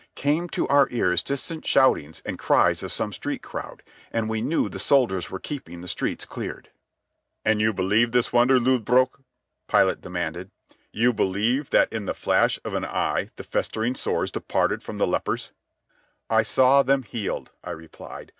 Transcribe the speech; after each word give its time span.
Came 0.15 0.49
to 0.49 0.67
our 0.67 0.87
ears 0.89 1.21
distant 1.21 1.63
shoutings 1.63 2.23
and 2.25 2.39
cries 2.39 2.81
of 2.81 2.91
some 2.91 3.13
street 3.13 3.43
crowd, 3.43 3.83
and 4.11 4.27
we 4.27 4.41
knew 4.41 4.67
the 4.67 4.79
soldiers 4.79 5.29
were 5.29 5.37
keeping 5.39 5.81
the 5.81 5.87
streets 5.87 6.25
cleared. 6.25 6.71
"And 7.45 7.61
you 7.61 7.71
believe 7.71 8.11
this 8.11 8.33
wonder, 8.33 8.59
Lodbrog?" 8.59 9.19
Pilate 9.67 10.01
demanded. 10.01 10.49
"You 10.91 11.13
believe 11.13 11.69
that 11.69 11.93
in 11.93 12.07
the 12.07 12.15
flash 12.15 12.59
of 12.65 12.73
an 12.73 12.83
eye 12.83 13.29
the 13.35 13.43
festering 13.43 13.93
sores 13.93 14.31
departed 14.31 14.81
from 14.81 14.97
the 14.97 15.05
lepers?" 15.05 15.51
"I 16.31 16.41
saw 16.41 16.81
them 16.81 17.03
healed," 17.03 17.51
I 17.63 17.69
replied. 17.69 18.29